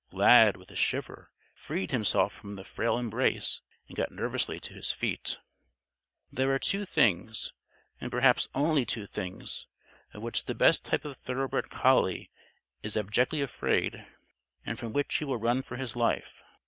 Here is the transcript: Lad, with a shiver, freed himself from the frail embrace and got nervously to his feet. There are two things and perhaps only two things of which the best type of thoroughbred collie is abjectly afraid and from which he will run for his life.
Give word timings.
Lad, 0.13 0.57
with 0.57 0.71
a 0.71 0.75
shiver, 0.75 1.29
freed 1.53 1.91
himself 1.91 2.33
from 2.33 2.55
the 2.55 2.63
frail 2.63 2.97
embrace 2.97 3.61
and 3.87 3.95
got 3.95 4.11
nervously 4.11 4.59
to 4.59 4.73
his 4.73 4.91
feet. 4.91 5.37
There 6.31 6.51
are 6.55 6.57
two 6.57 6.85
things 6.87 7.53
and 7.99 8.09
perhaps 8.09 8.49
only 8.55 8.83
two 8.83 9.05
things 9.05 9.67
of 10.11 10.23
which 10.23 10.45
the 10.45 10.55
best 10.55 10.85
type 10.85 11.05
of 11.05 11.17
thoroughbred 11.17 11.69
collie 11.69 12.31
is 12.81 12.97
abjectly 12.97 13.41
afraid 13.41 14.07
and 14.65 14.79
from 14.79 14.91
which 14.91 15.13
he 15.17 15.23
will 15.23 15.37
run 15.37 15.61
for 15.61 15.75
his 15.77 15.95
life. 15.95 16.41